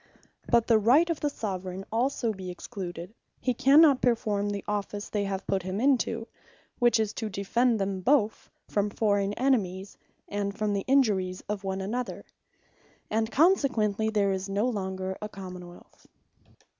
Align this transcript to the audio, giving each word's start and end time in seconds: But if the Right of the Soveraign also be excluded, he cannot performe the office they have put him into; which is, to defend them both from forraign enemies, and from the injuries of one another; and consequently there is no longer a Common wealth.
But 0.49 0.63
if 0.63 0.65
the 0.65 0.79
Right 0.79 1.07
of 1.11 1.19
the 1.19 1.29
Soveraign 1.29 1.85
also 1.91 2.33
be 2.33 2.49
excluded, 2.49 3.13
he 3.39 3.53
cannot 3.53 4.01
performe 4.01 4.49
the 4.51 4.63
office 4.67 5.07
they 5.09 5.25
have 5.25 5.45
put 5.45 5.61
him 5.61 5.79
into; 5.79 6.27
which 6.79 6.99
is, 6.99 7.13
to 7.13 7.29
defend 7.29 7.79
them 7.79 8.01
both 8.01 8.49
from 8.67 8.89
forraign 8.89 9.33
enemies, 9.33 9.97
and 10.27 10.57
from 10.57 10.73
the 10.73 10.85
injuries 10.87 11.43
of 11.47 11.63
one 11.63 11.81
another; 11.81 12.25
and 13.11 13.31
consequently 13.31 14.09
there 14.09 14.31
is 14.31 14.49
no 14.49 14.67
longer 14.67 15.15
a 15.21 15.29
Common 15.29 15.67
wealth. 15.67 16.07